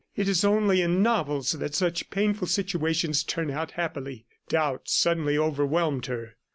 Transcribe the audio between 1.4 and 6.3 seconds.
that such painful situations turn out happily." Doubt suddenly overwhelmed